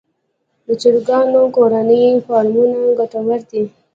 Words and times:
د 0.65 0.67
چرګانو 0.81 1.41
کورني 1.55 2.03
فارمونه 2.25 2.79
ګټور 2.99 3.39
دي 3.49 3.63